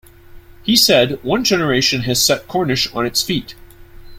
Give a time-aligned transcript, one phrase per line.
[0.63, 3.53] He said, One generation has set Cornish on its feet.